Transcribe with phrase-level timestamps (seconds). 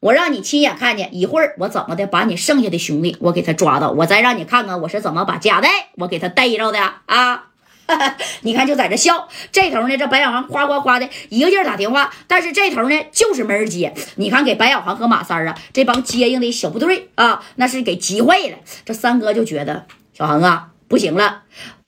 [0.00, 7.44] 我让你亲眼看见，一会儿我怎么的把你剩下的兄弟我给他抓到，我再让你看看我是怎么把贾带我给他逮着的啊！
[8.42, 13.92] 你看就在这笑，这头呢这白小航夸夸夸的一个劲儿打电话，但是这头呢就是没人接。
[14.16, 18.56] 你看给白小航和马三啊这帮接应的小部队啊，那是给急坏了。
[18.84, 21.42] 这三哥就觉得小航啊不行了，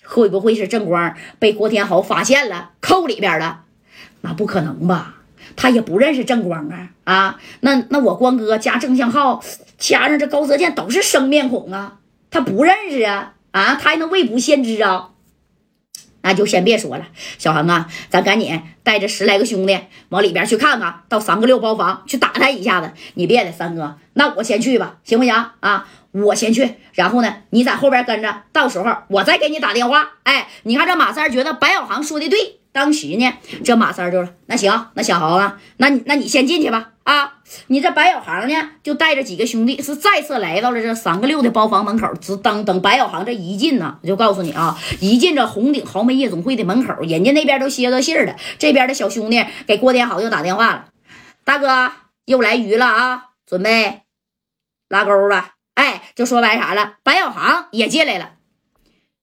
[0.04, 3.60] 会不会是正光被郭天豪发现了扣里边了？
[4.20, 5.14] 那不可能吧？
[5.56, 7.40] 他也不认识正光啊啊！
[7.60, 9.42] 那那我光哥加郑向浩
[9.78, 11.98] 加上这高泽健都是生面孔啊，
[12.30, 13.74] 他不认识啊啊！
[13.74, 15.10] 他还能未卜先知啊？
[16.22, 22.92] 那就先别说了，小航啊，咱赶紧带着十来个兄弟往里边去看看，到三个六包房去打探一下子。
[23.12, 25.86] 你别的三哥，那我先去吧，行不行啊？
[26.12, 30.12] 我先去，然后呢，你在后边跟着，到时候我再给你打电话。
[30.22, 32.60] 哎，你看这马三觉得白小航说的对。
[32.74, 33.32] 当时呢，
[33.64, 36.90] 这马三就说：“那行，那小豪子，那你那你先进去吧。
[37.04, 37.34] 啊，
[37.68, 42.12] 你这白小航呢，就带着几个兄弟，是再次来到了这三个六的包房门口。
[42.20, 48.34] 只等等白小航这一进呢，我就告诉你啊，一进这红顶豪门夜总会的门口，人家那边都歇到信儿了。
[48.58, 50.86] 这边的小兄弟给郭天豪又打电话了：
[51.44, 51.92] 大哥，
[52.24, 54.00] 又来鱼了啊，准备
[54.88, 55.50] 拉钩了。
[55.74, 58.32] 哎，就说白啥了，白小航也进来了。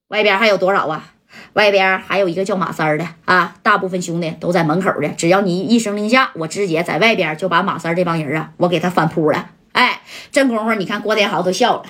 [0.08, 1.10] 外边还有多少啊？”
[1.54, 5.10] 外边还有一个叫马三的啊，大部分兄弟都在门口的。
[5.10, 9.50] 只要你一声令下，我直接在外边就把马三这帮人啊，我给他反扑了。
[9.74, 11.84] 哎，这功夫你看郭天豪都笑了，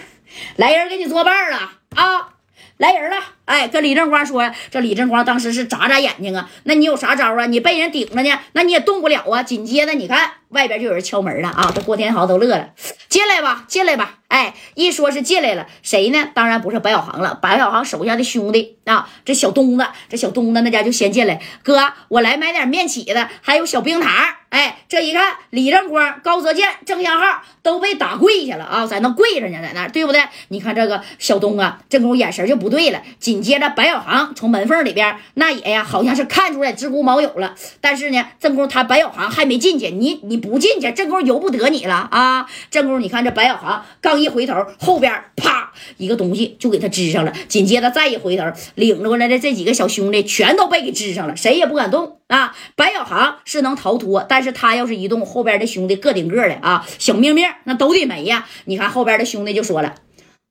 [0.56, 1.58] 来人给你作伴了
[1.96, 2.30] 啊，
[2.78, 3.18] 来人了。
[3.46, 7.46] 哎，跟李正光说，这李正光当时是眨眨眼睛啊，那你有啥招啊？
[7.46, 9.44] 你被人顶着呢，那你也动不了啊。
[9.44, 12.70] 紧接着你看外边就有人敲门了啊，这郭天豪都乐了，
[13.12, 14.20] 进来吧，进来吧。
[14.30, 16.30] 哎，一说是进来了，谁呢？
[16.34, 21.42] 当然不是白小航了，白小航手下的兄弟啊，这小东子，这小东子那家就先进来。
[21.62, 24.12] 哥，我来买点面起子，还有小冰糖。
[24.52, 30.22] 哎，这一看，李正光、高泽健、郑向浩都被打跪下了啊，在那跪着呢，在那，对不对？
[30.48, 33.02] 你看这个小东啊，这功夫眼神就不对了。
[33.20, 37.56] 紧接着，白小航从门缝里边，那也呀，好像是看出来知孤毛友了。
[37.82, 42.48] 但是呢，正宫他白小航还没进去，你你不进去，正宫由不得你了啊！
[42.70, 44.22] 正宫，你看这白小航刚。
[44.22, 47.34] 一回头，后边啪一个东西就给他支上了。
[47.48, 48.44] 紧接着再一回头，
[48.76, 52.56] 领着过来的这几个小兄弟全都被给支上了，谁也不敢动啊！
[52.76, 58.48] 白小航是能逃脱，但但是他要是一动，后边的兄弟个顶个的啊，小命命那都得没呀！
[58.66, 59.94] 你看后边的兄弟就说了：“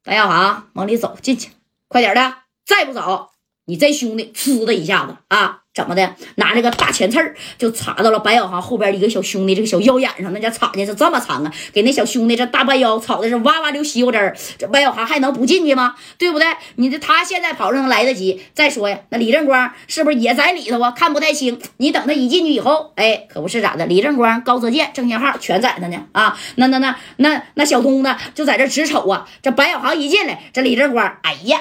[0.06, 1.50] 白小航往里走，进去，
[1.88, 2.32] 快点的，
[2.64, 3.29] 再不走，
[3.70, 6.16] 你这兄弟呲的一下子啊！”怎么的？
[6.34, 11.52] 拿这个大钳刺儿就插到了白小航后边一个小兄弟这个小腰眼上，那家插的是这么长啊！
[11.72, 14.36] 给那小兄弟这大半腰吵的是哇哇流西瓜汁儿。
[14.58, 15.94] 这白小航还能不进去吗？
[16.18, 16.46] 对不对？
[16.74, 18.42] 你这他现在跑上来得及。
[18.52, 20.90] 再说呀，那李正光是不是也在里头啊？
[20.90, 21.56] 看不太清。
[21.76, 23.86] 你等他一进去以后，哎，可不是咋的？
[23.86, 26.36] 李正光、高泽健、郑先浩全在那呢啊！
[26.56, 29.26] 那那那那那小东子就在这直瞅啊！
[29.40, 31.60] 这白小航一进来，这李正光，哎呀！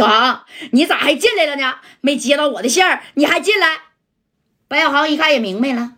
[0.00, 1.76] 小航，你咋还进来了呢？
[2.00, 3.68] 没接到我的信儿，你还进来？
[4.68, 5.92] 白小航一看也明白了，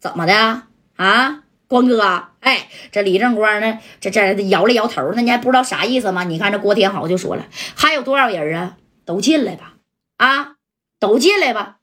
[0.00, 0.62] 怎么的
[0.96, 1.44] 啊？
[1.66, 3.78] 光哥，哎，这李正光呢？
[4.00, 6.24] 这这摇了摇头，那你还不知道啥意思吗？
[6.24, 8.76] 你看这郭天豪就说了，还有多少人啊？
[9.04, 9.74] 都进来吧，
[10.16, 10.54] 啊，
[10.98, 11.76] 都进来吧。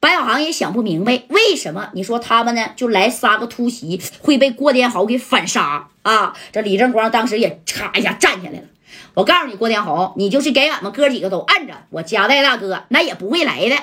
[0.00, 2.70] 白小航也想不明白，为什么你说他们呢？
[2.74, 6.36] 就来仨个突袭，会被郭天豪给反杀啊？
[6.50, 8.66] 这李正光当时也嚓一下站起来了。
[9.14, 13.76] 我告诉你，郭天豪，你就是给俺们哥几个都按着，我加代大哥那也不会来的。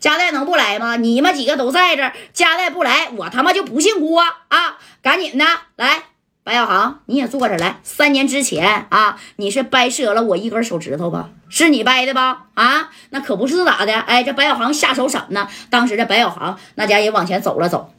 [0.00, 0.96] 加代能不来吗？
[0.96, 4.78] 你们几个都在这，加代不来，我他妈就不姓郭啊！
[5.00, 5.44] 赶紧的，
[5.76, 6.02] 来，
[6.42, 7.78] 白小航，你也坐着来。
[7.84, 11.30] 三年之前啊，你是掰折了我一根手指头吧？
[11.48, 12.46] 是你掰的吧？
[12.54, 14.00] 啊，那可不是咋的？
[14.00, 15.48] 哎，这白小航下手狠呢。
[15.70, 17.92] 当时这白小航那家也往前走了走。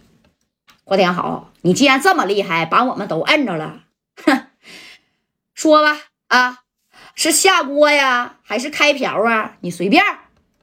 [0.83, 3.79] 郭天豪，你既然这么厉害，把我们都摁着了，
[4.25, 4.47] 哼，
[5.53, 5.97] 说吧，
[6.37, 6.59] 啊。
[7.13, 9.53] 是下锅呀，还是开瓢啊？
[9.59, 10.03] 你随便。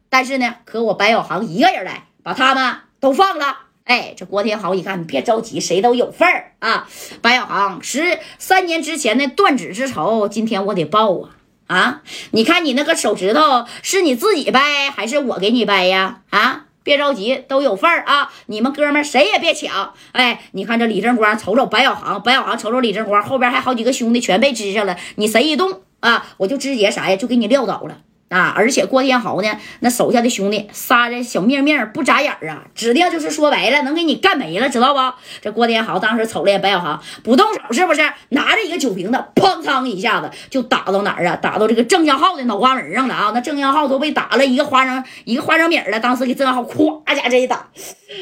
[0.09, 3.59] 但是呢，可我白小航一个人来，把他们都放了。
[3.85, 6.89] 哎，这郭天豪一看，你别着急，谁都有份儿啊。
[7.21, 11.31] 白小航十三年之前的断指之仇，今天我得报啊！
[11.67, 16.23] 啊，你看你那个手指头是你自己掰，还是我给你掰呀？
[16.31, 18.33] 啊，别着急，都有份儿啊！
[18.47, 19.93] 你们哥们儿谁也别抢。
[20.13, 25.83] 哎，你看这李正光瞅瞅白小航，白小航瞅瞅李正光，后边还好几个兄弟全被支上了，你谁一动？
[26.01, 26.29] 啊！
[26.39, 27.99] 我就直接啥呀，就给你撂倒了。
[28.29, 28.53] 啊！
[28.55, 29.49] 而且郭天豪呢，
[29.81, 35.01] 那手下的兄弟仨人小命命不眨眼啊，指定就是说白了能给你干没了，知道不？
[35.41, 38.03] 这郭天豪当时瞅了眼白小航，不动手是不是？
[38.31, 41.37] 拿着一个酒瓶子，砰当一下子就打到哪儿啊？
[41.37, 43.31] 打到这个郑江浩的脑瓜门上了啊！
[43.35, 45.99] 那郑江浩都被打了一个花生一个花生米了。
[45.99, 47.69] 当时给郑江浩咵家这一打，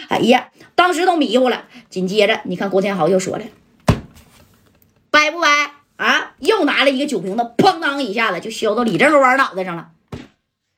[0.09, 1.65] 哎呀，当时都迷糊了。
[1.91, 3.45] 紧接着，你看郭天豪又说了，
[5.11, 5.49] 掰不掰
[5.97, 6.33] 啊？
[6.39, 9.89] 又拿了一个酒瓶子，砰当一下子就削到李正光脑袋上了。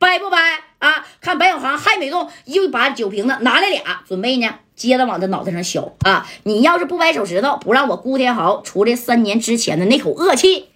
[0.09, 0.39] 掰不掰
[0.79, 1.05] 啊？
[1.21, 6.27] 看白小航还没动，又把酒瓶子拿来俩，准备呢，接着往他脑袋上削啊！
[6.45, 10.71] 你要是不掰手指头，不让我顾天豪出这三年之前的那口恶气。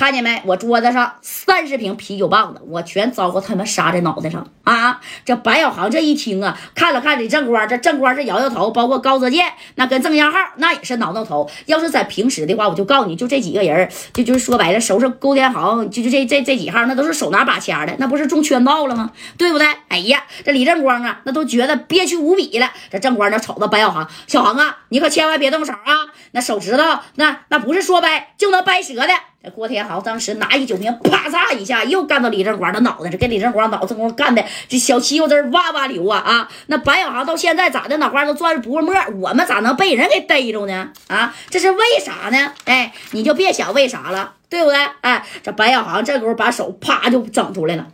[0.00, 0.40] 看见没？
[0.46, 4.98] 我桌子上三十瓶啤酒棒子，我全糟糕他妈杀在脑袋上啊！
[5.26, 11.50] 这白小航这一听啊，看了看李正光，这正光是摇摇头，包括高泽健，那跟郑阳浩那也是挠挠头。
[11.66, 19.10] 要是在平时的话，我就告诉你，就这几个人，就就是说白了，收拾勾天豪，就就这这这几号，那都是手拿把掐的，那不是中圈套了吗？
[19.36, 19.66] 对不对？
[19.88, 22.70] 哎呀，这李正光啊，那都觉得憋屈无比了。
[22.90, 26.08] 这正光那瞅着白小航，小航啊，你可千万别动手啊！
[26.30, 29.12] 那手指头，那那不是说掰就能掰折的。
[29.42, 36.48] 这郭天豪当时拿一酒瓶，啪嚓一下又干到李正光的脑袋上，给李正光脑子光干的这小西瓜汁哇哇流啊啊！
[36.66, 40.92] 那白小航到现在咋的，脑瓜都转不过沫，我们咋能被人给逮着呢？
[41.08, 42.52] 啊，这是为啥呢？
[42.66, 44.76] 哎，你就别想为啥了，对不对？
[45.00, 47.86] 哎，这白小航这功夫把手啪就整出来了。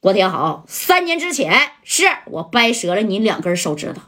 [0.00, 4.02] 郭天豪，三年之前是我掰折了你两根手指头。